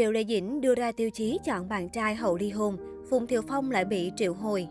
[0.00, 2.76] Triệu Lê Dĩnh đưa ra tiêu chí chọn bạn trai hậu ly hôn,
[3.10, 4.66] Phùng Thiệu Phong lại bị triệu hồi.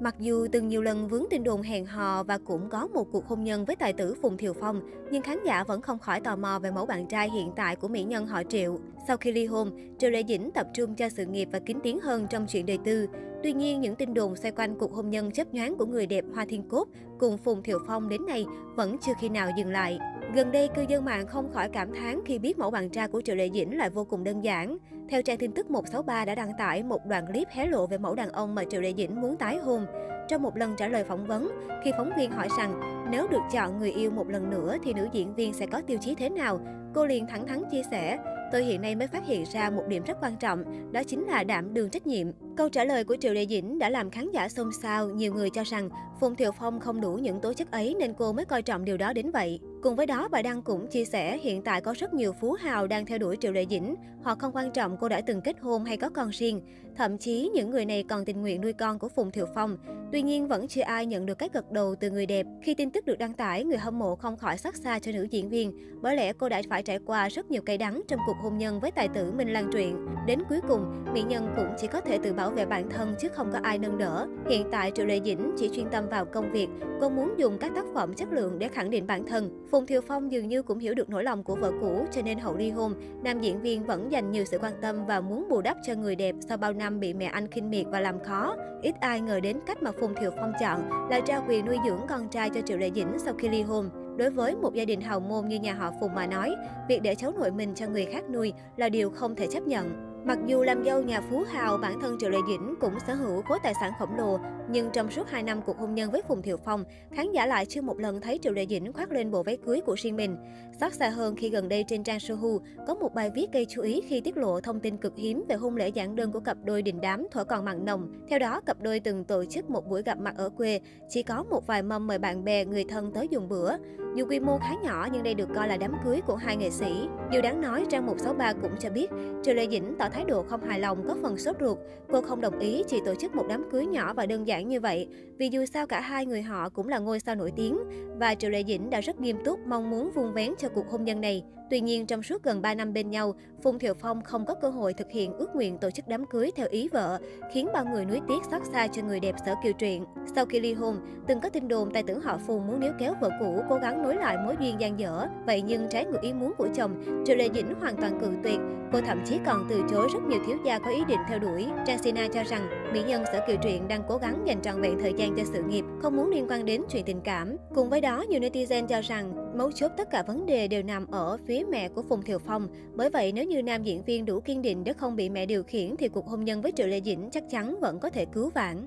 [0.00, 3.26] Mặc dù từng nhiều lần vướng tin đồn hẹn hò và cũng có một cuộc
[3.26, 6.36] hôn nhân với tài tử Phùng Thiều Phong, nhưng khán giả vẫn không khỏi tò
[6.36, 8.78] mò về mẫu bạn trai hiện tại của mỹ nhân họ Triệu.
[9.08, 12.00] Sau khi ly hôn, Triệu Lê Dĩnh tập trung cho sự nghiệp và kín tiếng
[12.00, 13.06] hơn trong chuyện đời tư.
[13.42, 16.24] Tuy nhiên, những tin đồn xoay quanh cuộc hôn nhân chấp nhoáng của người đẹp
[16.34, 16.88] Hoa Thiên Cốt
[17.18, 19.98] cùng Phùng Thiều Phong đến nay vẫn chưa khi nào dừng lại.
[20.34, 23.20] Gần đây, cư dân mạng không khỏi cảm thán khi biết mẫu bạn trai của
[23.20, 24.78] Triệu Lệ Dĩnh lại vô cùng đơn giản.
[25.08, 28.14] Theo trang tin tức 163 đã đăng tải một đoạn clip hé lộ về mẫu
[28.14, 29.86] đàn ông mà Triệu Lệ Dĩnh muốn tái hôn.
[30.28, 31.50] Trong một lần trả lời phỏng vấn,
[31.84, 35.08] khi phóng viên hỏi rằng nếu được chọn người yêu một lần nữa thì nữ
[35.12, 36.60] diễn viên sẽ có tiêu chí thế nào,
[36.94, 38.18] cô liền thẳng thắn chia sẻ,
[38.52, 41.44] tôi hiện nay mới phát hiện ra một điểm rất quan trọng, đó chính là
[41.44, 42.26] đảm đường trách nhiệm.
[42.56, 45.50] Câu trả lời của Triệu Lệ Dĩnh đã làm khán giả xôn xao, nhiều người
[45.50, 45.88] cho rằng
[46.20, 48.96] Phùng Thiệu Phong không đủ những tố chất ấy nên cô mới coi trọng điều
[48.96, 49.60] đó đến vậy.
[49.82, 52.86] Cùng với đó, bà đăng cũng chia sẻ hiện tại có rất nhiều phú hào
[52.86, 53.94] đang theo đuổi Triệu Lệ Dĩnh.
[54.22, 56.60] Họ không quan trọng cô đã từng kết hôn hay có con riêng.
[56.96, 59.78] Thậm chí những người này còn tình nguyện nuôi con của Phùng Thiệu Phong.
[60.12, 62.46] Tuy nhiên vẫn chưa ai nhận được cái gật đầu từ người đẹp.
[62.62, 65.26] Khi tin tức được đăng tải, người hâm mộ không khỏi xót xa cho nữ
[65.30, 65.72] diễn viên.
[66.02, 68.80] Bởi lẽ cô đã phải trải qua rất nhiều cay đắng trong cuộc hôn nhân
[68.80, 70.06] với tài tử Minh Lan Truyện.
[70.26, 73.28] Đến cuối cùng, mỹ nhân cũng chỉ có thể tự bảo vệ bản thân chứ
[73.28, 74.26] không có ai nâng đỡ.
[74.48, 76.68] Hiện tại Triệu Lệ Dĩnh chỉ chuyên tâm vào công việc.
[77.00, 79.66] Cô muốn dùng các tác phẩm chất lượng để khẳng định bản thân.
[79.70, 82.38] Phùng Thiều Phong dường như cũng hiểu được nỗi lòng của vợ cũ, cho nên
[82.38, 85.62] hậu ly hôn, nam diễn viên vẫn dành nhiều sự quan tâm và muốn bù
[85.62, 88.56] đắp cho người đẹp sau bao năm bị mẹ anh khinh miệt và làm khó.
[88.82, 92.00] Ít ai ngờ đến cách mà Phùng Thiều Phong chọn là trao quyền nuôi dưỡng
[92.08, 93.90] con trai cho Triệu Lệ Dĩnh sau khi ly hôn.
[94.16, 96.54] Đối với một gia đình hào môn như nhà họ Phùng mà nói,
[96.88, 100.05] việc để cháu nội mình cho người khác nuôi là điều không thể chấp nhận.
[100.26, 103.42] Mặc dù làm dâu nhà phú hào, bản thân Triệu Lệ Dĩnh cũng sở hữu
[103.42, 104.38] khối tài sản khổng lồ,
[104.70, 107.66] nhưng trong suốt 2 năm cuộc hôn nhân với Phùng Thiệu Phong, khán giả lại
[107.66, 110.36] chưa một lần thấy Triệu Lệ Dĩnh khoác lên bộ váy cưới của riêng mình.
[110.80, 113.82] Xót xa hơn khi gần đây trên trang Sohu có một bài viết gây chú
[113.82, 116.56] ý khi tiết lộ thông tin cực hiếm về hôn lễ giảng đơn của cặp
[116.64, 118.12] đôi đình đám thuở còn mặn nồng.
[118.28, 121.42] Theo đó, cặp đôi từng tổ chức một buổi gặp mặt ở quê, chỉ có
[121.42, 123.72] một vài mâm mời bạn bè, người thân tới dùng bữa.
[124.16, 126.70] Dù quy mô khá nhỏ nhưng đây được coi là đám cưới của hai nghệ
[126.70, 127.08] sĩ.
[127.30, 129.10] Điều đáng nói, trang 163 cũng cho biết,
[129.42, 131.78] Triệu Lê Dĩnh tỏ thái độ không hài lòng, có phần sốt ruột.
[132.12, 134.80] Cô không đồng ý chỉ tổ chức một đám cưới nhỏ và đơn giản như
[134.80, 137.78] vậy, vì dù sao cả hai người họ cũng là ngôi sao nổi tiếng
[138.18, 141.04] và Triệu Lê Dĩnh đã rất nghiêm túc mong muốn vuông vén cho cuộc hôn
[141.04, 141.42] nhân này.
[141.70, 144.68] Tuy nhiên, trong suốt gần 3 năm bên nhau, Phùng Thiệu Phong không có cơ
[144.68, 147.18] hội thực hiện ước nguyện tổ chức đám cưới theo ý vợ,
[147.52, 150.04] khiến bao người nuối tiếc xót xa cho người đẹp sở kiều truyện.
[150.34, 153.14] Sau khi ly hôn, từng có tin đồn tài tử họ Phùng muốn níu kéo
[153.20, 155.26] vợ cũ, cố gắng nối lại mối duyên gian dở.
[155.46, 158.58] Vậy nhưng trái ngược ý muốn của chồng, Triệu Lệ Dĩnh hoàn toàn cự tuyệt.
[158.92, 161.66] Cô thậm chí còn từ chối rất nhiều thiếu gia có ý định theo đuổi.
[161.86, 164.98] Trang Sina cho rằng, mỹ nhân sở kiều truyện đang cố gắng dành trọn vẹn
[165.00, 167.56] thời gian cho sự nghiệp, không muốn liên quan đến chuyện tình cảm.
[167.74, 171.06] Cùng với đó, nhiều netizen cho rằng, mấu chốt tất cả vấn đề đều nằm
[171.10, 172.68] ở phía mẹ của Phùng Thiều Phong.
[172.94, 175.62] Bởi vậy, nếu như nam diễn viên đủ kiên định để không bị mẹ điều
[175.62, 178.50] khiển thì cuộc hôn nhân với Triệu Lê Dĩnh chắc chắn vẫn có thể cứu
[178.54, 178.86] vãn.